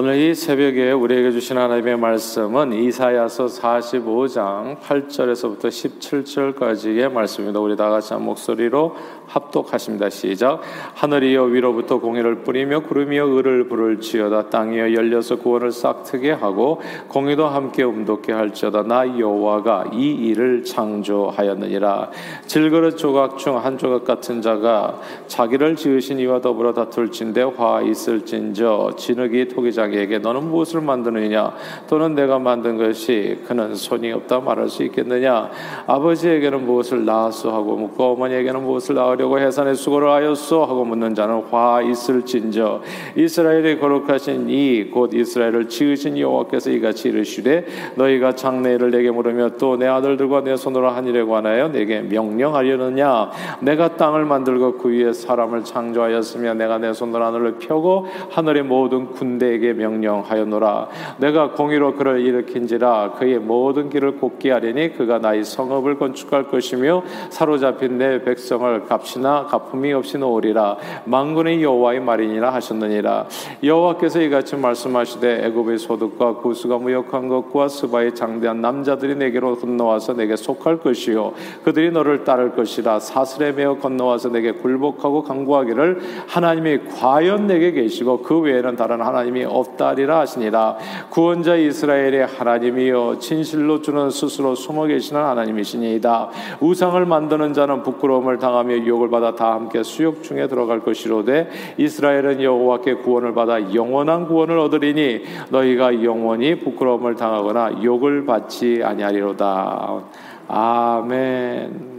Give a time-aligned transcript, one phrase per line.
[0.00, 7.58] 오늘 이 새벽에 우리에게 주신 하나님의 말씀은 이사야서 45장 8절에서부터 17절까지의 말씀입니다.
[7.58, 8.94] 우리 다 같이 한 목소리로
[9.26, 10.08] 합독하십니다.
[10.08, 10.60] 시작.
[10.94, 18.32] 하늘이여 위로부터 공의를 뿌리며 구름이여 을을 부를지어다 땅이여 열려서 구원을 싹트게 하고 공의도 함께 음돋게
[18.32, 22.10] 할지어다 나 여호와가 이 일을 창조하였느니라.
[22.46, 29.48] 질그릇 조각 중 한 조각 같은 자가 자기를 지으신 이와 더불어 다툴진대 화 있을진저 진흙이
[29.48, 31.52] 토기장 자기에게 너는 무엇을 만드느냐?
[31.88, 35.50] 또는 내가 만든 것이 그는 손이 없다 말할 수 있겠느냐?
[35.86, 41.80] 아버지에게는 무엇을 낳았소 하고 묻고 어머니에게는 무엇을 낳으려고 해산의 수고를 하였소 하고 묻는 자는 화
[41.82, 42.82] 있을진저
[43.16, 49.86] 이스라엘이 거룩하신 이 곧 이스라엘을 지으신 여호와께서 이같이 이르시되 너희가 장래를 내게 물으며 또 내
[49.86, 53.30] 아들들과 내 손으로 한 일에 관하여 내게 명령하려느냐?
[53.60, 59.67] 내가 땅을 만들고 그 위에 사람을 창조하였으며 내가 내 손으로 하늘을 펴고 하늘의 모든 군대에게
[59.74, 60.88] 명령하였노라.
[61.18, 67.98] 내가 공의로 그를 일으킨지라 그의 모든 길을 곱게 하리니 그가 나의 성읍을 건축할 것이며 사로잡힌
[67.98, 70.76] 내 백성을 값이나 갚음이 없이 놓으리라.
[71.04, 73.26] 망군의 여호와의 말이니라 하셨느니라.
[73.62, 80.78] 여호와께서 이같이 말씀하시되 애굽의 소득과 구수가 무역한 것과 스바의 장대한 남자들이 내게로 건너와서 내게 속할
[80.78, 81.32] 것이요.
[81.64, 83.00] 그들이 너를 따를 것이라.
[83.00, 89.68] 사슬에 매어 건너와서 내게 굴복하고 강구하기를 하나님이 과연 내게 계시고 그 외에는 다른 하나님이 없
[89.78, 90.76] 없다리라 하시니라.
[91.10, 96.30] 구원자 이스라엘의 하나님이여 진실로 주는 스스로 숨어 계시는 하나님이시니이다.
[96.60, 101.48] 우상을 만드는 자는 부끄러움을 당하며 유혹을 받아 다 함께 수욕 중에 들어갈 것이로되
[101.78, 110.02] 이스라엘은 여호와께 구원을 받아 영원한 구원을 얻으리니 너희가 영원히 부끄러움을 당하거나 욕을 받지 아니하리로다.
[110.48, 111.97] 아멘.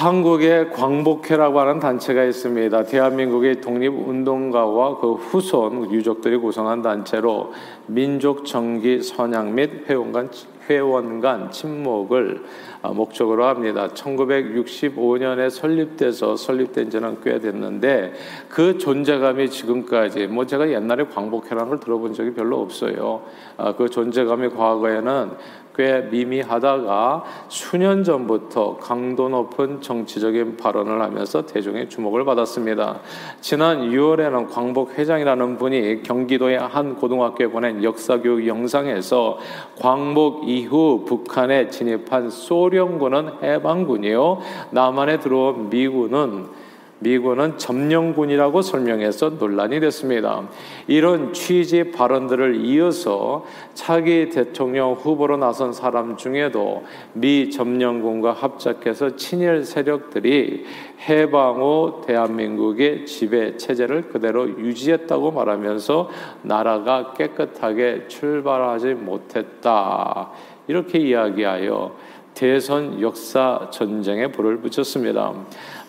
[0.00, 2.84] 한국에 광복회라고 하는 단체가 있습니다.
[2.84, 7.52] 대한민국의 독립운동가와 그 후손 유족들이 구성한 단체로
[7.86, 10.30] 민족 정기 선양 및 회원
[10.70, 13.88] 회원 간 침묵을 어, 목적으로 합니다.
[13.88, 18.14] 1965년에 설립돼서 설립된 지는 꽤 됐는데
[18.48, 23.22] 그 존재감이 지금까지 뭐 제가 옛날에 광복회라는 걸 들어본 적이 별로 없어요.
[23.58, 25.32] 어, 그 존재감이 과거에는
[25.76, 33.00] 꽤 미미하다가 수년 전부터 강도 높은 정치적인 발언을 하면서 대중의 주목을 받았습니다.
[33.40, 39.38] 지난 6월에는 광복 회장이라는 분이 경기도의 한 고등학교에 보낸 역사교육 영상에서
[39.80, 44.38] 광복 이후 북한에 진입한 소련 군은 해방군이요
[44.70, 46.60] 남한에 들어온 미군은
[47.00, 50.48] 미군은 점령군이라고 설명해서 논란이 됐습니다.
[50.86, 60.66] 이런 취지 발언들을 이어서 차기 대통령 후보로 나선 사람 중에도 미 점령군과 합작해서 친일 세력들이
[61.08, 66.10] 해방 후 대한민국의 지배 체제를 그대로 유지했다고 말하면서
[66.42, 70.30] 나라가 깨끗하게 출발하지 못했다.
[70.68, 71.96] 이렇게 이야기하여
[72.34, 75.34] 대선 역사 전쟁에 불을 붙였습니다.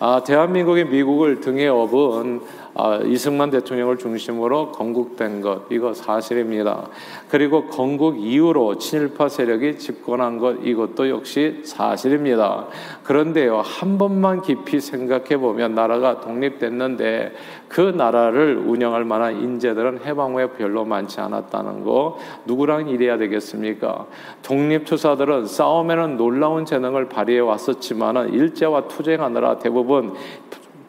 [0.04, 2.42] 아, 대한민국이 미국을 등에 업은
[2.74, 6.88] 아, 이승만 대통령을 중심으로 건국된 것 이거 사실입니다.
[7.30, 12.66] 그리고 건국 이후로 친일파 세력이 집권한 것 이것도 역시 사실입니다.
[13.04, 17.34] 그런데요 한 번만 깊이 생각해 보면 나라가 독립됐는데
[17.68, 24.08] 그 나라를 운영할 만한 인재들은 해방 후에 별로 많지 않았다는 거 누구랑 일해야 되겠습니까?
[24.42, 29.91] 독립투사들은 싸움에는 놀라운 재능을 발휘해 왔었지만은 일제와 투쟁하느라 대부분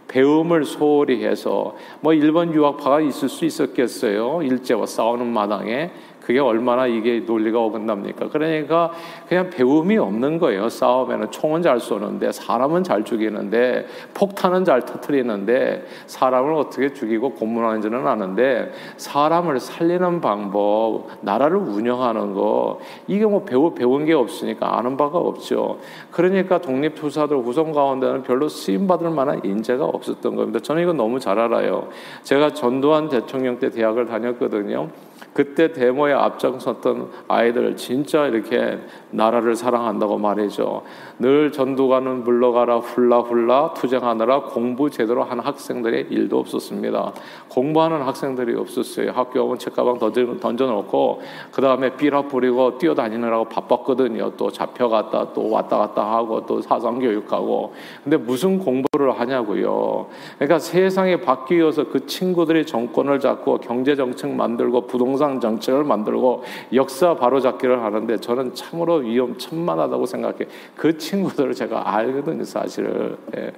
[0.09, 4.43] 배움을 소홀히 해서 뭐 일본 유학파가 있을 수 있었겠어요.
[4.43, 5.91] 일제와 싸우는 마당에
[6.25, 8.28] 그게 얼마나 이게 논리가 어긋납니까?
[8.28, 8.93] 그러니까
[9.28, 10.69] 그냥 배움이 없는 거예요.
[10.69, 18.72] 싸움에는 총은 잘 쏘는데 사람은 잘 죽이는데 폭탄은 잘 터트리는데 사람을 어떻게 죽이고 고문하는지는 아는데
[18.97, 25.78] 사람을 살리는 방법, 나라를 운영하는 거 이게 뭐 배우 배운 게 없으니까 아는 바가 없죠.
[26.11, 30.61] 그러니까 독립투사들 후손 가운데는 별로 쓰임 받을 만한 인재가 없었던 겁니다.
[30.61, 31.88] 저는 이거 너무 잘 알아요.
[32.22, 34.88] 제가 전두환 대통령 때 대학을 다녔거든요.
[35.33, 38.79] 그때 데모에 앞장섰던 아이들 진짜 이렇게
[39.11, 40.83] 나라를 사랑한다고 말이죠.
[41.19, 47.13] 늘 전두관은 물러가라 훌라훌라 투쟁하느라 공부 제대로 한 학생들의 일도 없었습니다.
[47.49, 49.13] 공부하는 학생들이 없었어요.
[49.13, 51.21] 학교 오면 책가방 던져, 놓고
[51.53, 54.33] 그 다음에 삐라 뿌리고 뛰어다니느라고 바빴거든요.
[54.37, 60.07] 또 잡혀갔다 또 왔다 갔다 하고 또 사상교육하고 근데 무슨 공부를 하냐고요.
[60.39, 66.44] 그러니까 세상이 바뀌어서 그 친구들이 정권을 잡고 경제정책 만들고 부동 산 정책을 만들고
[66.75, 70.47] 역사 바로잡기를 하는데 저는 참으로 위험 천만하다고 생각해.
[70.76, 73.17] 그 친구들을 제가 알거든요, 사실을.
[73.37, 73.53] 예.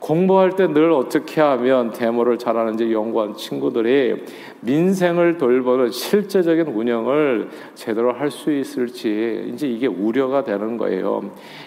[0.00, 4.24] 공부할 때 늘 어떻게 하면 데모를 잘하는지 연구한 친구들이
[4.60, 11.22] 민생을 돌보는 실제적인 운영을 제대로 할 수 있을지 이제 이게 우려가 되는 거예요.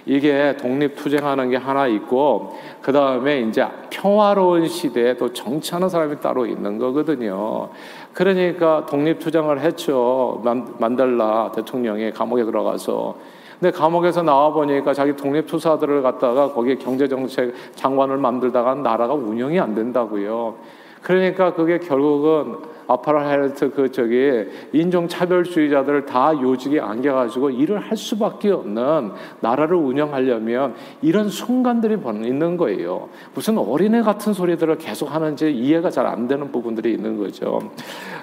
[0.05, 6.77] 이게 독립투쟁하는 게 하나 있고 그 다음에 이제 평화로운 시대에 또 정치하는 사람이 따로 있는
[6.77, 7.69] 거거든요.
[8.13, 10.41] 그러니까 독립투쟁을 했죠.
[10.79, 13.15] 만델라 대통령이 감옥에 들어가서
[13.61, 19.59] 근데 감옥에서 나와 보니까 자기 독립 투사들을 갖다가 거기에 경제 정책 장관을 만들다가 나라가 운영이
[19.59, 20.55] 안 된다고요.
[21.03, 22.55] 그러니까 그게 결국은
[22.87, 29.11] 아파르헤이트 그 저기 인종 차별주의자들을 다 요직에 안겨가지고 일을 할 수밖에 없는
[29.41, 30.73] 나라를 운영하려면
[31.03, 33.09] 이런 순간들이 있는 거예요.
[33.35, 37.59] 무슨 어린애 같은 소리들을 계속 하는지 이해가 잘 안 되는 부분들이 있는 거죠.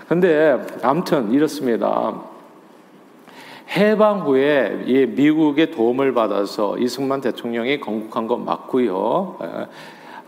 [0.09, 2.38] 근데 아무튼 이렇습니다.
[3.77, 9.37] 해방 후에 이 미국의 도움을 받아서 이승만 대통령이 건국한 건 맞고요.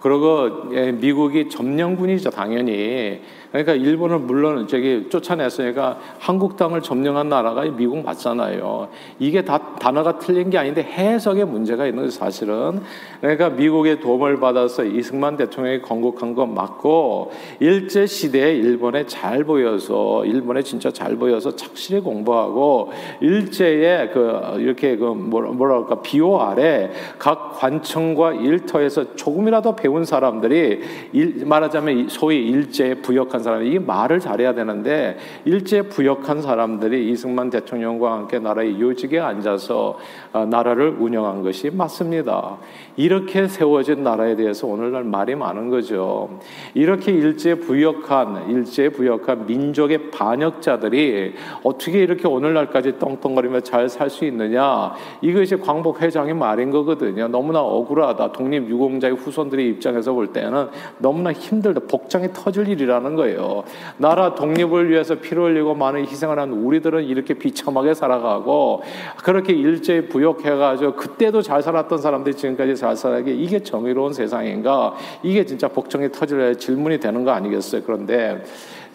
[0.01, 3.21] 그리고 예, 미국이 점령군이죠, 당연히.
[3.50, 8.88] 그러니까 일본을 물론 저기 쫓아냈으니까 한국 땅을 점령한 나라가 미국 맞잖아요.
[9.19, 12.81] 이게 다 단어가 틀린 게 아닌데 해석에 문제가 있는 거 사실은.
[13.20, 20.62] 그러니까 미국의 도움을 받아서 이승만 대통령이 건국한 건 맞고 일제 시대에 일본에 잘 보여서 일본에
[20.62, 29.17] 진짜 잘 보여서 착실히 공부하고 일제에 그 이렇게 그 뭐랄까 비호 아래 각 관청과 일터에서
[29.17, 30.81] 조금이라도 배운 사람들이
[31.12, 37.51] 일, 말하자면 소위 일제에 부역한 부역한 사람이 이 말을 잘해야 되는데 일제 부역한 사람들이 이승만
[37.51, 39.99] 대통령과 함께 나라의 요직에 앉아서
[40.33, 42.59] 어, 나라를 운영한 것이 맞습니다.
[42.97, 46.39] 이렇게 세워진 나라에 대해서 오늘날 말이 많은 거죠.
[46.75, 51.35] 이렇게 일제 부역한 일제 부역한 민족의 반역자들이
[51.65, 54.93] 어떻게 이렇게 오늘날까지 떵떵거리며 잘 살 수 있느냐?
[55.21, 57.29] 이것이 광복 회장의 말인 거거든요.
[57.29, 58.33] 너무나 억울하다.
[58.33, 61.81] 독립 유공자의 후손들의 입장에서 볼 때는 너무나 힘들다.
[61.89, 63.30] 복장이 터질 일이라는 거예요.
[63.31, 63.65] 거예요.
[63.97, 68.82] 나라 독립을 위해서 피를 흘리고 많은 희생을 한 우리들은 이렇게 비참하게 살아가고
[69.23, 74.94] 그렇게 일제히 부역해가지고 그때도 잘 살았던 사람들이 지금까지 잘 살아게 이게 정의로운 세상인가?
[75.23, 77.82] 이게 진짜 복종이 터질 질문이 되는 거 아니겠어요?
[77.85, 78.43] 그런데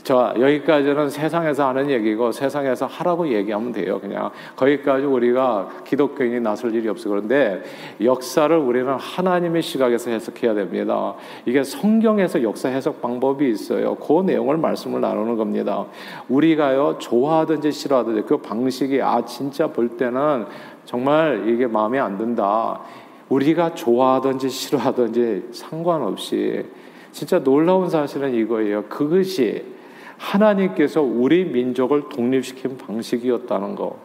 [0.05, 3.99] 저 여기까지는 세상에서 하는 얘기고 세상에서 하라고 얘기하면 돼요.
[3.99, 7.09] 그냥 거기까지 우리가 기독교인이 나설 일이 없어.
[7.09, 7.63] 그런데
[8.03, 11.15] 역사를 우리는 하나님의 시각에서 해석해야 됩니다.
[11.47, 13.95] 이게 성경에서 역사 해석 방법이 있어요.
[13.95, 15.87] 그 내용을 말씀을 나누는 겁니다.
[16.29, 20.45] 우리가요 좋아하든지 싫어하든지 그 방식이 아 진짜 볼 때는
[20.85, 22.79] 정말 이게 마음에 안 든다.
[23.27, 26.63] 우리가 좋아하든지 싫어하든지 상관없이
[27.11, 28.83] 진짜 놀라운 사실은 이거예요.
[28.83, 29.73] 그것이
[30.17, 33.97] 하나님께서 우리 민족을 독립시킨 방식이었다는 거.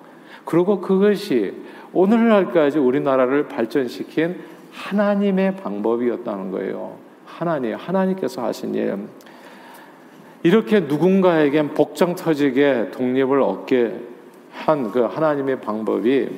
[0.44, 1.54] 그리고 그것이
[1.92, 4.40] 오늘날까지 우리나라를 발전시킨
[4.72, 6.96] 하나님의 방법이었다는 거예요.
[7.26, 8.96] 하나님, 하나님께서 하신 일.
[10.42, 13.94] 이렇게 누군가에겐 복장 터지게 독립을 얻게
[14.52, 16.28] 한 그 하나님의 방법이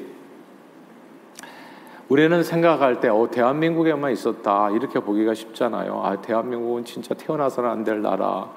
[2.08, 4.70] 우리는 생각할 때, 어, 대한민국에만 있었다.
[4.70, 6.02] 이렇게 보기가 쉽잖아요.
[6.04, 8.50] 아, 대한민국은 진짜 태어나서는 안 될 나라.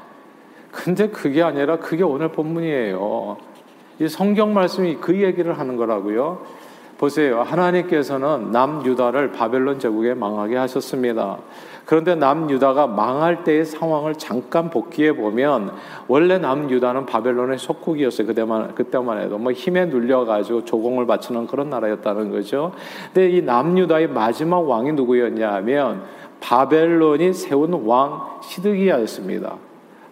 [0.76, 3.38] 근데 그게 아니라 그게 오늘 본문이에요.
[4.00, 6.42] 이 성경 말씀이 그 얘기를 하는 거라고요.
[6.98, 7.42] 보세요.
[7.42, 11.38] 하나님께서는 남유다를 바벨론 제국에 망하게 하셨습니다.
[11.86, 15.72] 그런데 남유다가 망할 때의 상황을 잠깐 복귀해 보면
[16.08, 18.28] 원래 남유다는 바벨론의 속국이었어요.
[18.28, 22.72] 그때만 그때만 해도 뭐 힘에 눌려 가지고 조공을 바치는 그런 나라였다는 거죠.
[23.14, 26.04] 근데 이 남유다의 마지막 왕이 누구였냐면
[26.42, 29.65] 바벨론이 세운 왕 시드기야였습니다.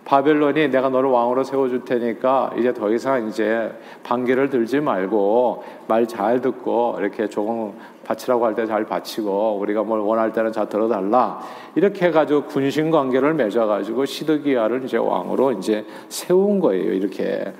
[0.05, 3.71] 바벨론이 내가 너를 왕으로 세워줄 테니까 이제 더 이상 이제
[4.03, 7.73] 반기를 들지 말고 말 잘 듣고 이렇게 조금
[8.05, 11.39] 바치라고 할 때 잘 바치고 우리가 뭘 원할 때는 잘 들어달라.
[11.75, 17.53] 이렇게 해가지고 군신 관계를 맺어가지고 시드기야를 이제 왕으로 이제 세운 거예요 이렇게.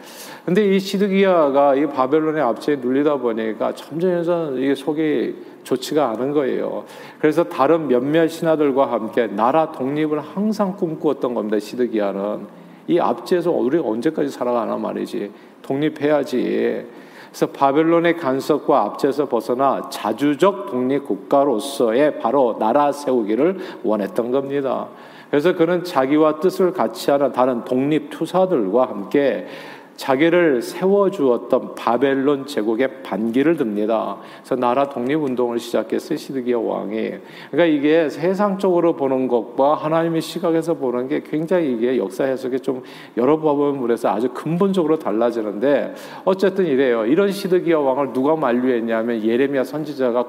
[0.46, 6.86] 근데 이 시드기야가 이 바벨론의 압제에 눌리다 보니까 점점 이게 속이 좋지가 않은 거예요.
[7.20, 11.60] 그래서 다른 몇몇 신하들과 함께 나라 독립을 항상 꿈꾸었던 겁니다.
[11.60, 12.48] 시드기야는
[12.88, 16.86] 이 압제에서 우리가 언제까지 살아가나 말이지 독립해야지.
[17.30, 24.88] 그래서 바벨론의 간섭과 압제에서 벗어나 자주적 독립 국가로서의 바로 나라 세우기를 원했던 겁니다.
[25.32, 29.48] 그래서 그는 자기와 뜻을 같이 하는 다른 독립 투사들과 함께
[29.96, 34.18] 자기를 세워주었던 바벨론 제국의 반기를 듭니다.
[34.38, 36.18] 그래서 나라 독립운동을 시작했어요.
[36.18, 37.12] 시드기야 왕이.
[37.52, 42.84] 그러니까 이게 세상적으로 보는 것과 하나님의 시각에서 보는 게 굉장히 이게 역사 해석이 좀
[43.18, 45.94] 여러 부분에서 아주 근본적으로 달라지는데
[46.26, 47.06] 어쨌든 이래요.
[47.06, 50.26] 이런 시드기야 왕을 누가 만류했냐면 예레미야 선지자가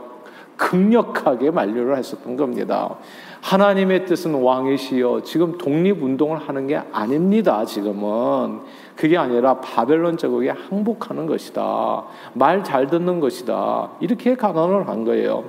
[0.56, 2.96] 극력하게 만류를 했었던 겁니다.
[3.40, 7.64] 하나님의 뜻은 왕이시여 지금 독립운동을 하는 게 아닙니다.
[7.64, 8.60] 지금은
[8.96, 12.04] 그게 아니라 바벨론 제국에 항복하는 것이다.
[12.34, 13.90] 말 잘 듣는 것이다.
[14.00, 15.44] 이렇게 간언을 한 거예요.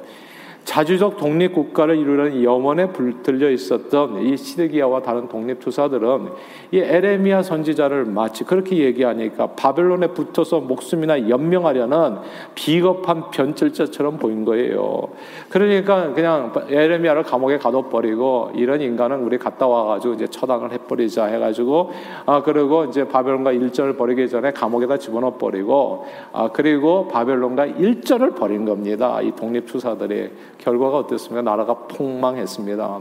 [0.66, 6.30] 자주적 독립 국가를 이루려는 염원에 불들려 있었던 이 시드기야와 다른 독립 투사들은
[6.72, 12.18] 이 에레미야 선지자를 마치 그렇게 얘기하니까 바벨론에 붙어서 목숨이나 연명하려는
[12.56, 15.10] 비겁한 변절자처럼 보인 거예요.
[15.50, 21.92] 그러니까 그냥 에레미야를 감옥에 가둬버리고 이런 인간은 우리 갔다 와가지고 이제 처단을 해버리자 해가지고
[22.26, 28.66] 아 그리고 이제 바벨론과 일전을 벌이기 전에 감옥에다 집어넣어 버리고 아 그리고 바벨론과 일전을 벌인
[28.66, 29.22] 겁니다.
[29.22, 31.42] 이 독립 투사들이 결과가 어땠습니까?
[31.42, 33.00] 나라가 폭망했습니다.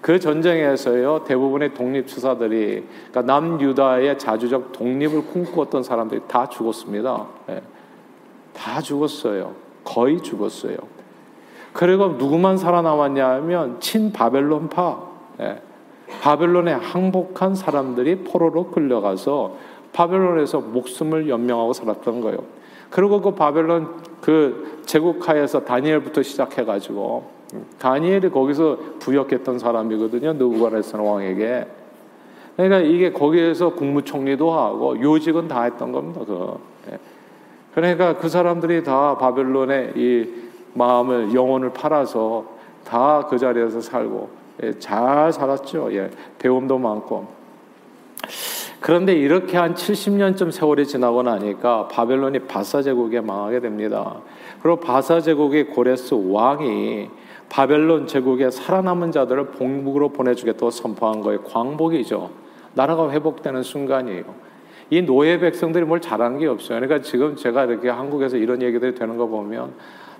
[0.00, 7.26] 그 전쟁에서요 대부분의 독립 투사들이 그러니까 남유다의 자주적 독립을 꿈꾸었던 사람들이 다 죽었습니다.
[7.46, 7.62] 네.
[8.52, 9.52] 다 죽었어요.
[9.82, 10.76] 거의 죽었어요.
[11.72, 14.98] 그리고 누구만 살아남았냐 하면 친바벨론파
[15.38, 15.62] 네.
[16.20, 19.56] 바벨론에 항복한 사람들이 포로로 끌려가서
[19.92, 22.38] 바벨론에서 목숨을 연명하고 살았던 거예요.
[22.90, 23.88] 그리고 그 바벨론
[24.24, 27.28] 그 제국하에서 다니엘부터 시작해가지고
[27.78, 30.32] 다니엘이 거기서 부역했던 사람이거든요.
[30.32, 31.66] 느부갓네살 왕에게.
[32.56, 36.22] 그러니까 이게 거기에서 국무총리도 하고 요직은 다 했던 겁니다.
[36.26, 36.58] 그.
[37.74, 40.30] 그러니까 그 사람들이 다 바벨론의 이
[40.72, 42.46] 마음을 영혼을 팔아서
[42.84, 44.30] 다 그 자리에서 살고
[44.62, 45.94] 예, 잘 살았죠.
[45.94, 47.26] 예, 배움도 많고.
[48.84, 54.16] 그런데 이렇게 한 70년쯤 세월이 지나고 나니까 바벨론이 바사 제국에 망하게 됩니다.
[54.60, 57.08] 그리고 바사 제국의 고레스 왕이
[57.48, 61.40] 바벨론 제국의 살아남은 자들을 본국으로 보내주겠다고 선포한 거예요.
[61.44, 62.28] 광복이죠.
[62.74, 64.24] 나라가 회복되는 순간이에요.
[64.90, 66.78] 이 노예 백성들이 뭘 잘한 게 없어요.
[66.78, 69.72] 그러니까 지금 제가 이렇게 한국에서 이런 얘기들이 되는 거 보면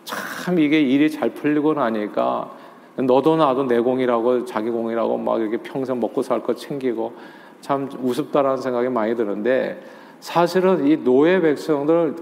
[0.04, 2.50] 참 이게 일이 잘 풀리고 나니까
[2.96, 7.12] 너도 나도 내 공이라고 자기 공이라고 막 이렇게 평생 먹고 살 거 챙기고
[7.64, 9.82] 참 우습다라는 생각이 많이 드는데
[10.20, 12.14] 사실은 이 노예 백성들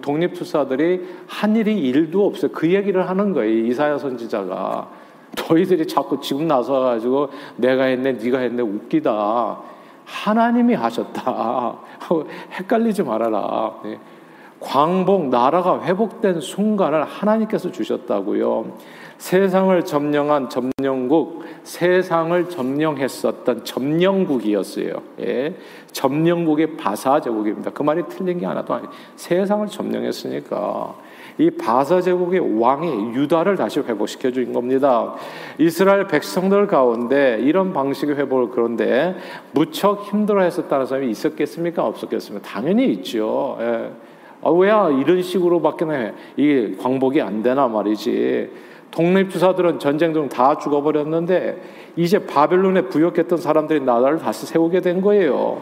[0.00, 2.50] 독립투사들이 한 일이 일도 없어요.
[2.50, 3.66] 그 얘기를 하는 거예요.
[3.66, 4.88] 이사야 선지자가
[5.36, 9.58] 너희들이 자꾸 지금 나서 가지고 내가 했네, 네가 했네 웃기다.
[10.06, 11.76] 하나님이 하셨다.
[12.58, 13.74] 헷갈리지 말아라.
[14.60, 14.66] 네.
[14.66, 18.76] 광복 나라가 회복된 순간을 하나님께서 주셨다고요.
[19.20, 25.02] 세상을 점령한 점령국, 세상을 점령했었던 점령국이었어요.
[25.20, 25.54] 예.
[25.92, 27.70] 점령국의 바사 제국입니다.
[27.70, 28.90] 그 말이 틀린 게 하나도 아니에요.
[29.16, 30.94] 세상을 점령했으니까
[31.36, 35.14] 이 바사 제국의 왕이 유다를 다시 회복시켜 준 겁니다.
[35.58, 39.16] 이스라엘 백성들 가운데 이런 방식의 회복을 그런데
[39.52, 41.84] 무척 힘들어 했었다는 사람이 있었겠습니까?
[41.84, 42.48] 없었겠습니까?
[42.48, 43.58] 당연히 있죠.
[43.60, 43.90] 예.
[44.42, 44.70] 아, 왜
[45.00, 45.84] 이런 식으로밖에
[46.36, 48.50] 이게 광복이 안 되나 말이지.
[48.90, 51.60] 독립투사들은 전쟁 중 다 죽어버렸는데
[51.96, 55.58] 이제 바벨론에 부역했던 사람들이 나라를 다시 세우게 된 거예요.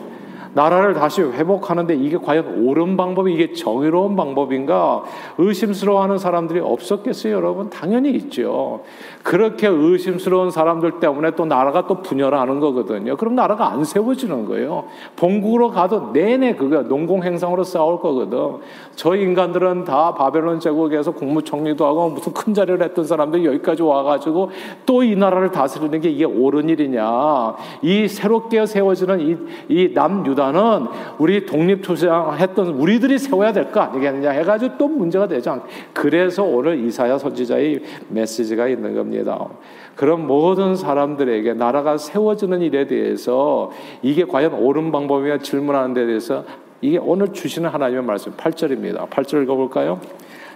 [0.54, 5.02] 나라를 다시 회복하는데 이게 과연 옳은 방법이 이게 정의로운 방법인가
[5.38, 7.70] 의심스러워하는 사람들이 없었겠어요, 여러분?
[7.70, 8.82] 당연히 있죠.
[9.22, 13.16] 그렇게 의심스러운 사람들 때문에 또 나라가 또 분열하는 거거든요.
[13.16, 14.84] 그럼 나라가 안 세워지는 거예요.
[15.16, 18.58] 본국으로 가도 내내 그거 농공 행상으로 싸울 거거든.
[18.94, 24.50] 저 인간들은 다 바벨론 제국에서 국무총리도 하고 무슨 큰 자리를 했던 사람들이 여기까지 와가지고
[24.86, 27.54] 또 이 나라를 다스리는 게 이게 옳은 일이냐.
[27.82, 29.36] 이 새롭게 세워지는 이,
[29.68, 30.86] 이 남유 다는
[31.18, 37.18] 우리 독립투쟁 했던 우리들이 세워야 될 거 아니겠느냐 해가지고 또 문제가 않 그래서 오늘 이사야
[37.18, 38.88] 선지자의 메시지가 있는.
[38.94, 39.46] 겁니다.
[39.94, 43.70] 그런 모든 사람들에게 나라가 세워지는 일에 대해서
[44.02, 46.44] 이게 과연 옳은 방법이냐 질문하는 데 대해서
[46.80, 49.08] 이게 오늘 주시는 하나님의 말씀 8절입니다.
[49.10, 50.00] 8절 읽어볼까요?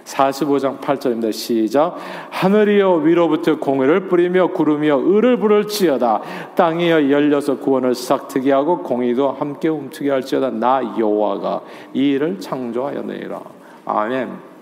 [0.05, 1.31] 45장 8절입니다.
[1.31, 1.97] 시작.
[2.29, 6.21] 하늘이여 위로부터 공의를 뿌리며 구름이여 을을 부를지어다.
[6.55, 10.51] 땅이여 열려서 구원을 싹트게 하고 공의도 함께 움트게 할지어다.
[10.51, 11.61] 나 여호와가
[11.93, 13.41] 이 일을 창조하였느니라.
[13.85, 14.52] 아멘.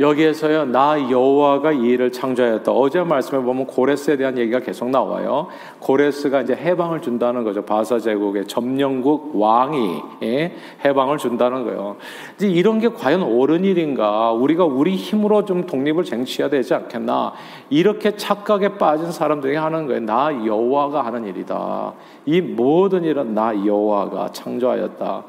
[0.00, 2.72] 여기에서요 나 여호와가 이 일을 창조하였다.
[2.72, 5.48] 어제 말씀에 보면 고레스에 대한 얘기가 계속 나와요.
[5.78, 7.62] 고레스가 이제 해방을 준다는 거죠.
[7.62, 10.56] 바사 제국의 점령국 왕이 예?
[10.82, 11.96] 해방을 준다는 거예요.
[12.36, 14.32] 이제 이런 게 과연 옳은 일인가?
[14.32, 17.34] 우리가 우리 힘으로 좀 독립을 쟁취해야 되지 않겠나?
[17.68, 20.00] 이렇게 착각에 빠진 사람들이 하는 거예요.
[20.00, 21.92] 나 여호와가 하는 일이다.
[22.24, 25.24] 이 모든 일은 나 여호와가 창조하였다.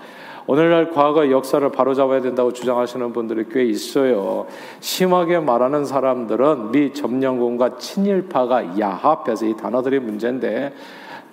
[0.51, 4.47] 오늘날 과거 역사를 바로잡아야 된다고 주장하시는 분들이 꽤 있어요.
[4.81, 10.73] 심하게 말하는 사람들은 미 점령군과 친일파가 야합해서 이 단어들이 문제인데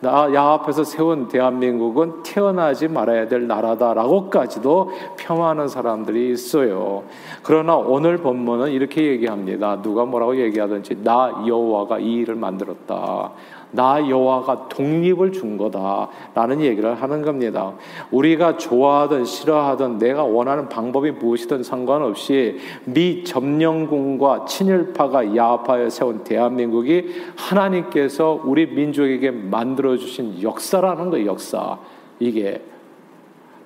[0.00, 7.02] 나, 야 앞에서 세운 대한민국은 태어나지 말아야 될 나라다라고까지도 폄하하는 사람들이 있어요.
[7.42, 9.82] 그러나 오늘 본문은 이렇게 얘기합니다.
[9.82, 13.32] 누가 뭐라고 얘기하든지 나 여호와가 이 일을 만들었다.
[13.70, 17.72] 나 여호와가 독립을 준 거다라는 얘기를 하는 겁니다.
[18.10, 28.40] 우리가 좋아하든 싫어하든 내가 원하는 방법이 무엇이든 상관없이 미 점령군과 친일파가 야파에 세운 대한민국이 하나님께서
[28.44, 31.26] 우리 민족에게 만들어 주신 역사라는 거예요.
[31.26, 31.78] 역사
[32.20, 32.62] 이게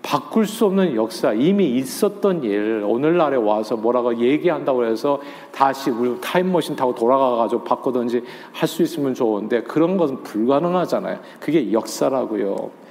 [0.02, 5.20] 바꿀 수 없는 역사, 이미 있었던 일, 오늘날에 와서 뭐라고 얘기한다고 해서
[5.52, 11.18] 다시 우리 타임머신 타고 돌아가가지고 바꾸든지 할 수 있으면 좋은데 그런 것은 불가능하잖아요.
[11.38, 12.81] 그게 역사라고요.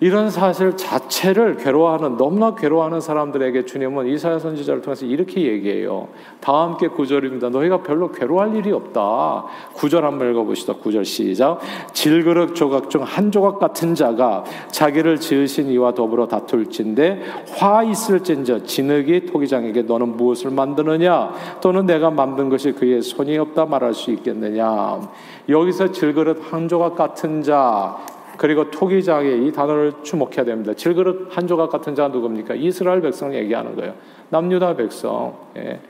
[0.00, 6.08] 이런 사실 자체를 괴로워하는 너무나 괴로워하는 사람들에게 주님은 이사야 선지자를 통해서 이렇게 얘기해요.
[6.40, 7.48] 다 함께 구절입니다.
[7.48, 9.46] 너희가 별로 괴로워할 일이 없다.
[9.72, 10.74] 구절 한번 읽어보시다.
[10.74, 11.60] 구절 시작.
[11.94, 17.22] 질그릇 조각 중 한 조각 같은 자가 자기를 지으신 이와 더불어 다툴진데
[17.56, 23.94] 화 있을진저 진흙이 토기장에게 너는 무엇을 만드느냐 또는 내가 만든 것이 그의 손이 없다 말할
[23.94, 25.00] 수 있겠느냐
[25.48, 27.96] 여기서 질그릇 한 조각 같은 자
[28.36, 30.74] 그리고 토기장의 이 단어를 주목해야 됩니다.
[30.74, 32.54] 질그릇 한 조각 같은 자가 누굽니까?
[32.54, 33.94] 이스라엘 백성 얘기하는 거예요.
[34.30, 35.36] 남유다 백성.
[35.56, 35.80] 예.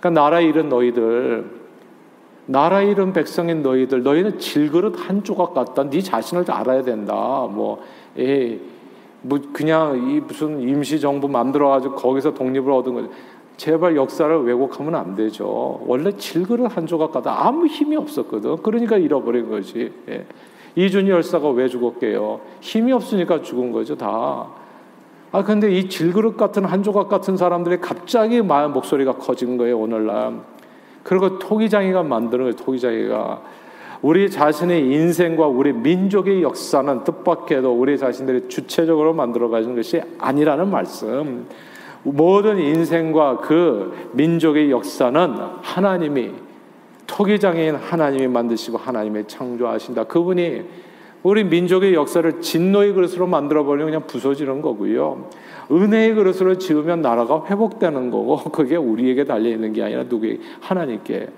[0.00, 1.44] 그러니까 나라 잃은 너희들,
[2.46, 5.88] 나라 잃은 백성인 너희들, 너희는 질그릇 한 조각 같다.
[5.90, 7.14] 네 자신을 알아야 된다.
[7.50, 7.82] 뭐,
[8.18, 8.58] 예,
[9.22, 13.10] 뭐 그냥 이 무슨 임시 정부 만들어 가지고 거기서 독립을 얻은 거죠.
[13.56, 15.80] 제발 역사를 왜곡하면 안 되죠.
[15.86, 17.46] 원래 질그릇 한 조각 같다.
[17.46, 18.58] 아무 힘이 없었거든.
[18.58, 19.92] 그러니까 잃어버린 거지.
[20.08, 20.26] 예.
[20.76, 22.40] 이준희 열사가 왜 죽었게요?
[22.60, 24.46] 힘이 없으니까 죽은 거죠, 다.
[25.32, 30.40] 아, 근데 이 질그릇 같은 한 조각 같은 사람들이 갑자기 마음 목소리가 커진 거예요, 오늘날.
[31.02, 33.42] 그리고 토기장이가 만드는 거예요, 토기장이가.
[34.02, 41.46] 우리 자신의 인생과 우리 민족의 역사는 뜻밖에도 우리 자신들이 주체적으로 만들어 가는 것이 아니라는 말씀.
[42.02, 46.45] 모든 인생과 그 민족의 역사는 하나님이
[47.06, 50.04] 토기장애인 하나님이 만드시고 하나님이 창조하신다.
[50.04, 50.62] 그분이
[51.22, 55.28] 우리 민족의 역사를 진노의 그릇으로 만들어버리면 그냥 부서지는 거고요.
[55.70, 60.40] 은혜의 그릇으로 지으면 나라가 회복되는 거고 그게 우리에게 달려있는 게 아니라 누구에게?
[60.60, 61.28] 하나님께.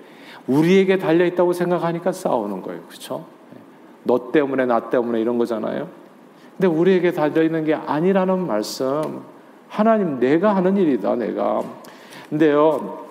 [0.47, 2.81] 우리에게 달려있다고 생각하니까 싸우는 거예요.
[2.87, 3.25] 그렇죠?
[4.03, 5.87] 너 때문에 나 때문에 이런 거잖아요.
[6.57, 9.21] 근데 우리에게 달려있는 게 아니라는 말씀.
[9.67, 11.61] 하나님 내가 하는 일이다 내가.
[12.29, 13.08] 근데요.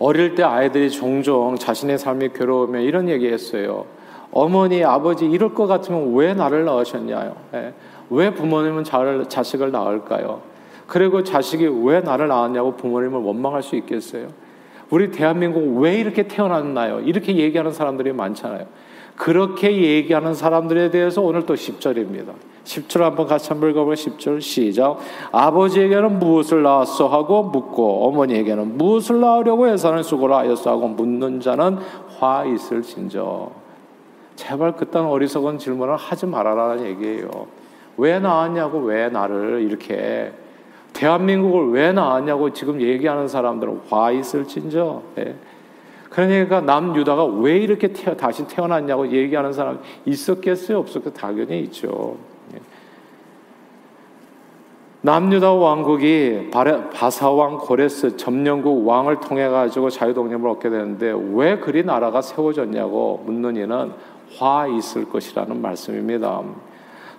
[0.00, 3.84] 어릴 때 아이들이 종종 자신의 삶이 괴로우면 이런 얘기했어요.
[4.32, 7.36] 어머니, 아버지 이럴 것 같으면 왜 나를 낳으셨냐요?
[7.54, 7.74] 예.
[8.08, 10.40] 왜 부모님은 자, 식을 낳을까요?
[10.86, 14.28] 그리고 자식이 왜 나를 낳았냐고 부모님을 원망할 수 있겠어요?
[14.88, 17.00] 우리 대한민국 왜 이렇게 태어났나요?
[17.00, 18.66] 이렇게 얘기하는 사람들이 많잖아요.
[19.20, 22.32] 그렇게 얘기하는 사람들에 대해서 오늘 또 10절입니다.
[22.64, 24.96] 10절 한번 같이 한번 읽어보면 10절 시작.
[25.30, 31.76] 아버지에게는 무엇을 낳았어 하고 묻고 어머니에게는 무엇을 낳으려고 예산을 수고를 하였어 하고 묻는 자는
[32.18, 33.50] 화 있을 진저.
[34.36, 37.28] 제발 그딴 어리석은 질문을 하지 말아라는 얘기예요.
[37.98, 40.32] 왜 낳았냐고 왜 나를 이렇게
[40.94, 45.02] 대한민국을 왜 낳았냐고 지금 얘기하는 사람들은 화 있을 진저.
[45.16, 45.34] 네.
[46.10, 50.78] 그러니까 남유다가 왜 이렇게 태어, 다시 태어났냐고 얘기하는 사람 있었겠어요?
[50.78, 51.14] 없었겠어요?
[51.14, 52.16] 당연히 있죠.
[55.02, 63.22] 남유다 왕국이 바사왕 고레스 점령국 왕을 통해 가지고 자유독립을 얻게 되는데 왜 그리 나라가 세워졌냐고
[63.24, 63.92] 묻는 이는
[64.36, 66.42] 화 있을 것이라는 말씀입니다.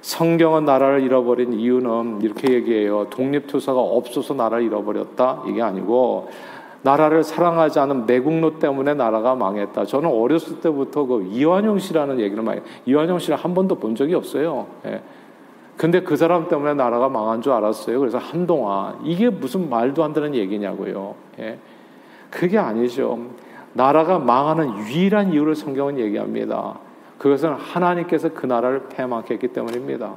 [0.02, 3.08] 성경은 나라를 잃어버린 이유는 이렇게 얘기해요.
[3.10, 6.30] 독립투사가 없어서 나라를 잃어버렸다 이게 아니고
[6.84, 9.86] 나라를 사랑하지 않은 매국노 때문에 나라가 망했다.
[9.86, 14.68] 저는 어렸을 때부터 그 이완용 씨라는 얘기를 많이 이완용 씨를 한 번도 본 적이 없어요.
[14.86, 15.02] 예.
[15.78, 18.00] 근데 그 사람 때문에 나라가 망한 줄 알았어요.
[18.00, 21.16] 그래서 한동안 이게 무슨 말도 안 되는 얘기냐고요.
[21.40, 21.60] 예.
[22.30, 23.20] 그게 아니죠.
[23.74, 26.80] 나라가 망하는 유일한 이유를 성경은 얘기합니다.
[27.18, 30.14] 그것은 하나님께서 그 나라를 패망케 했기 때문입니다.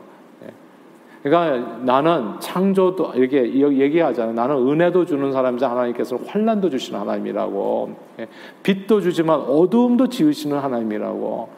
[1.24, 1.28] 예.
[1.28, 4.34] 그러니까 나는 창조도 이렇게 얘기하잖아요.
[4.34, 7.94] 나는 은혜도 주는 사람이자 하나님께서 환란도 주시는 하나님이라고.
[8.20, 8.28] 예.
[8.62, 11.48] 빛도 주지만 어두움도 지으시는 하나님이라고.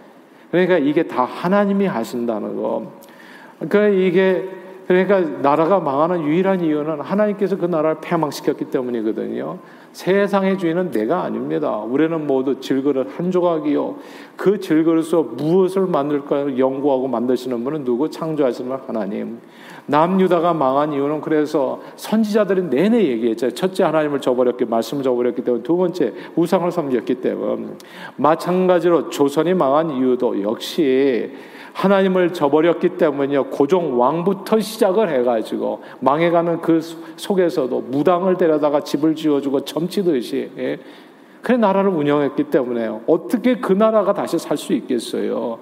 [0.50, 2.92] 그러니까 이게 다 하나님이 하신다는 거.
[3.58, 4.48] 그러니까 이게
[4.86, 9.58] 그러니까 나라가 망하는 유일한 이유는 하나님께서 그 나라를 패망시켰기 때문이거든요.
[9.92, 11.78] 세상의 주인은 내가 아닙니다.
[11.78, 13.96] 우리는 모두 질그릇 한 조각이요.
[14.36, 18.08] 그 질그릇으로 무엇을 만들까 연구하고 만드시는 분은 누구?
[18.10, 19.38] 창조하시는 하나님.
[19.86, 23.50] 남유다가 망한 이유는 그래서 선지자들이 내내 얘기했죠.
[23.52, 27.68] 첫째 하나님을 저버렸기, 말씀을 저버렸기 때문에 두 번째 우상을 섬겼기 때문에
[28.16, 31.32] 마찬가지로 조선이 망한 이유도 역시
[31.76, 33.50] 하나님을 저버렸기 때문이요.
[33.50, 36.80] 고종 왕부터 시작을 해가지고 망해가는 그
[37.16, 40.78] 속에서도 무당을 데려다가 집을 지어주고 점치듯이 예.
[41.42, 43.02] 그래 나라를 운영했기 때문에요.
[43.06, 45.58] 어떻게 그 나라가 다시 살 수 있겠어요?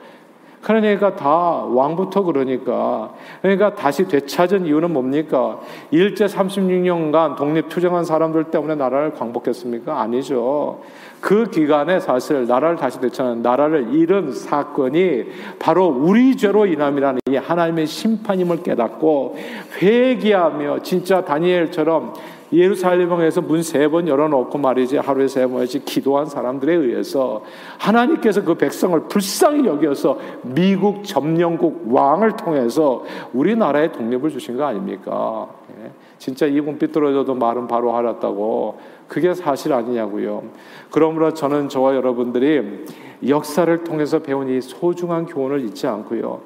[0.65, 5.61] 그러니까 다 왕부터 그러니까 그러니까 다시 되찾은 이유는 뭡니까?
[5.91, 10.01] 일제 36년간 독립 투쟁한 사람들 때문에 나라를 광복했습니까?
[10.01, 10.81] 아니죠.
[11.21, 15.25] 그 기간에 사실 나라를 다시 되찾는 나라를 잃은 사건이
[15.59, 19.37] 바로 우리 죄로 인함이라는 이 하나님의 심판임을 깨닫고
[19.81, 22.15] 회개하며 진짜 다니엘처럼
[22.57, 27.43] 예루살렘에서 문 세 번 열어놓고 말이지 하루에 세 번씩 기도한 사람들에 의해서
[27.79, 35.49] 하나님께서 그 백성을 불쌍히 여겨서 미국 점령국 왕을 통해서 우리나라에 독립을 주신 거 아닙니까?
[35.83, 35.91] 예.
[36.19, 40.43] 진짜 이분 삐뚤어져도 말은 바로 하렸다고 그게 사실 아니냐고요.
[40.91, 42.85] 그러므로 저는 저와 여러분들이
[43.29, 46.41] 역사를 통해서 배운 이 소중한 교훈을 잊지 않고요.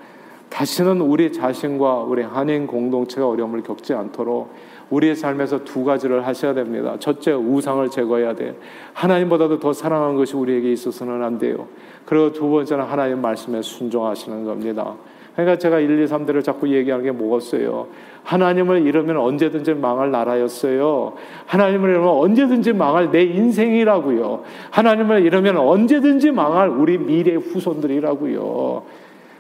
[0.49, 4.53] 다시는 우리 자신과 우리 한인 공동체가 어려움을 겪지 않도록
[4.91, 6.97] 우리의 삶에서 두 가지를 하셔야 됩니다.
[6.99, 8.57] 첫째, 우상을 제거해야 돼.
[8.95, 11.67] 하나님보다도 더 사랑하는 것이 우리에게 있어서는 안 돼요.
[12.05, 14.95] 그리고 두 번째는 하나님 말씀에 순종하시는 겁니다.
[15.39, 17.87] 그러니까 제가 1, 2, 3대를 자꾸 얘기하는 게 뭐겠어요?
[18.25, 21.13] 하나님을 잃으면 언제든지 망할 나라였어요.
[21.47, 24.43] 하나님을 잃으면 언제든지 망할 내 인생이라고요.
[24.71, 28.83] 하나님을 잃으면 언제든지 망할 우리 미래 후손들이라고요.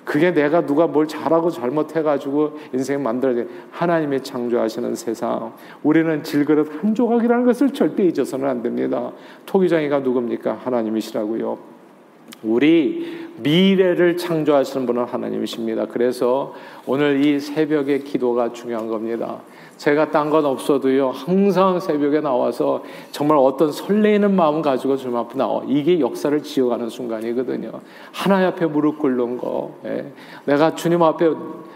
[0.08, 5.52] 그게 내가 누가 뭘 잘하고 잘못해가지고 인생 만들어야 하나님이 창조하시는 세상.
[5.82, 9.12] 우리는 질그릇 한 조각이라는 것을 절대 잊어서는 안 됩니다.
[9.44, 10.60] 토기장이가 누굽니까?
[10.64, 11.58] 하나님이시라고요.
[12.42, 15.84] 우리 미래를 창조하시는 분은 하나님이십니다.
[15.88, 16.54] 그래서
[16.86, 19.42] 오늘 이 새벽의 기도가 중요한 겁니다.
[19.78, 25.62] 제가 딴 건 없어도요, 항상 새벽에 나와서 정말 어떤 설레이는 마음 가지고 주님 앞에 나와.
[25.66, 27.70] 이게 역사를 지어가는 순간이거든요.
[28.12, 29.72] 하나님 앞에 무릎 꿇는 거.
[29.86, 30.12] 예.
[30.44, 31.30] 내가 주님 앞에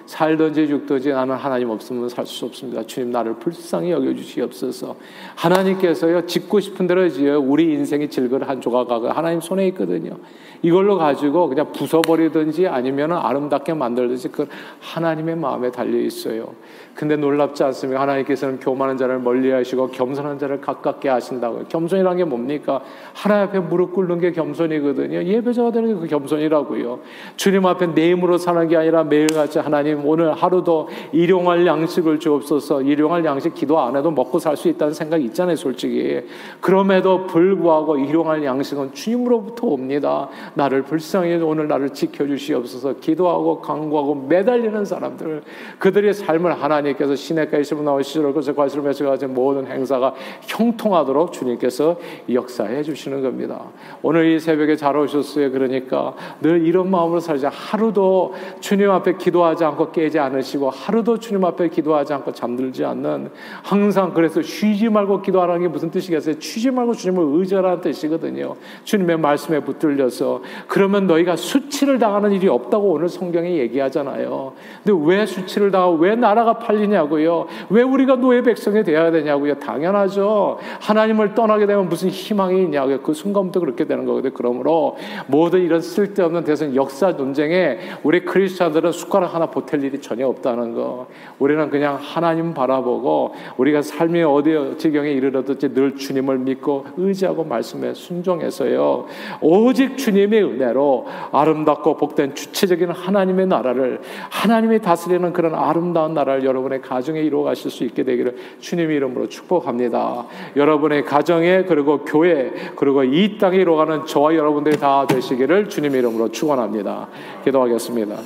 [0.07, 2.83] 살든지 죽든지 나는 하나님 없으면 살 수 없습니다.
[2.83, 4.97] 주님 나를 불쌍히 여겨주시옵소서.
[5.37, 10.17] 하나님께서요 짓고 싶은 대로 지어 우리 인생이 질거를 한 조각하고 하나님 손에 있거든요.
[10.63, 14.47] 이걸로 가지고 그냥 부숴버리든지 아니면 아름답게 만들든지 그
[14.81, 16.55] 하나님의 마음에 달려 있어요.
[16.95, 17.92] 근데 놀랍지 않습니까?
[17.97, 21.65] 하나님께서는 교만한 자를 멀리하시고 겸손한 자를 가깝게 하신다고요.
[21.69, 22.83] 겸손이란 게 뭡니까?
[23.13, 25.23] 하나님 앞에 무릎 꿇는 게 겸손이거든요.
[25.25, 26.99] 예배자가 되는 게 그 겸손이라고요.
[27.37, 32.83] 주님 앞에 내 힘으로 사는 게 아니라 매일같이 하나님 오늘 하루도 일용할 양식을 주옵소서.
[32.83, 36.21] 일용할 양식 기도 안 해도 먹고 살 수 있다는 생각이 있잖아요, 솔직히.
[36.61, 40.29] 그럼에도 불구하고 일용할 양식은 주님으로부터 옵니다.
[40.55, 42.97] 나를 불쌍히 오늘 나를 지켜 주시옵소서.
[43.01, 45.43] 기도하고 강구하고 매달리는 사람들,
[45.79, 51.97] 그들의 삶을 하나님 하나님께서 시내가에 나온 시절 그것을 과실로 맺어가지고 모든 행사가 형통하도록 주님께서
[52.33, 53.61] 역사해 주시는 겁니다.
[54.03, 55.51] 오늘 이 새벽에 잘 오셨어요.
[55.53, 57.49] 그러니까 늘 이런 마음으로 살자.
[57.49, 63.31] 하루도 주님 앞에 기도하지 않고 깨지 않으시고 하루도 주님 앞에 기도하지 않고 잠들지 않는
[63.63, 66.37] 항상 그래서 쉬지 말고 기도하라는 게 무슨 뜻이겠어요?
[66.39, 68.57] 쉬지 말고 주님을 의지하라는 뜻이거든요.
[68.85, 74.53] 주님의 말씀에 붙들려서 그러면 너희가 수치를 당하는 일이 없다고 오늘 성경에 얘기하잖아요.
[74.85, 77.47] 근데 왜 수치를 당하고 왜 나라가 팔리냐고요.
[77.73, 79.59] 왜 우리가 노예 백성이 되어야 되냐고요.
[79.59, 80.59] 당연하죠.
[80.81, 83.01] 하나님을 떠나게 되면 무슨 희망이 있냐고요.
[83.01, 84.33] 그 순간부터 그렇게 되는 거거든요.
[84.35, 90.75] 그러므로 모든 이런 쓸데없는 대선 역사 논쟁에 우리 크리스천들은 숟가락 하나 보탤 일이 전혀 없다는
[90.75, 91.07] 거.
[91.39, 99.07] 우리는 그냥 하나님 바라보고 우리가 삶이 어디 지경에 이르렀든지 늘 주님을 믿고 의지하고 말씀에 순종해서요.
[99.41, 107.21] 오직 주님의 은혜로 아름답고 복된 주체적인 하나님의 나라를 하나님이 다스리는 그런 아름다운 나라를 여러분의 가정에
[107.21, 110.27] 이루어 가 실수 있게 되기를 주님의 이름으로 축복합니다.
[110.57, 117.09] 여러분의 가정에 그리고 교회 그리고 이 땅에 이루어가는 저와 여러분들이 다 되시기를 주님의 이름으로 축원합니다.
[117.45, 118.17] 기도하겠습니다.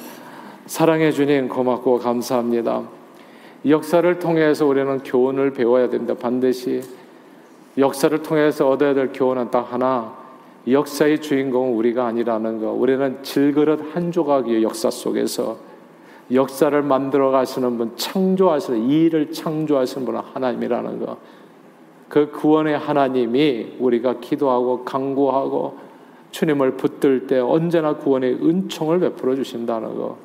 [0.67, 2.83] 사랑해 주님 고맙고 감사합니다.
[3.69, 6.15] 역사를 통해서 우리는 교훈을 배워야 된다.
[6.15, 6.83] 반드시
[7.79, 10.15] 역사를 통해서 얻어야 될 교훈은 딱 하나.
[10.69, 12.73] 역사의 주인공은 우리가 아니라는 거.
[12.73, 14.63] 우리는 질그릇 한 조각이에요.
[14.63, 15.57] 역사 속에서.
[16.33, 21.17] 역사를 만들어 가시는 분, 창조하시는 이 일을 창조하시는 분은 하나님이라는 거.
[22.09, 25.79] 그 구원의 하나님이 우리가 기도하고 강구하고
[26.31, 30.17] 주님을 붙들 때 언제나 구원의 은총을 베풀어 주신다는 거.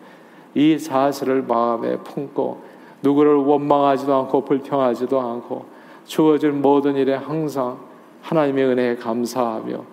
[0.53, 2.61] 이 사실을 마음에 품고
[3.03, 5.65] 누구를 원망하지도 않고 불평하지도 않고
[6.05, 7.77] 주어진 모든 일에 항상
[8.21, 9.83] 하나님의 은혜에 감사하며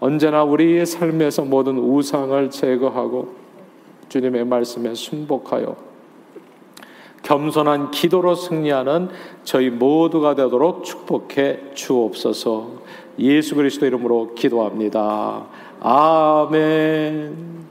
[0.00, 3.37] 언제나 우리의 삶에서 모든 우상을 제거하고
[4.08, 5.76] 주님의 말씀에 순복하여
[7.22, 9.08] 겸손한 기도로 승리하는
[9.44, 12.82] 저희 모두가 되도록 축복해 주옵소서.
[13.18, 15.46] 예수 그리스도 이름으로 기도합니다.
[15.80, 17.67] 아멘.